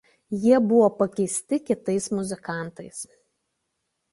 Jie 0.43 0.61
buvo 0.69 0.87
pakeisti 1.01 1.59
kitais 1.67 2.09
muzikantais. 2.17 3.07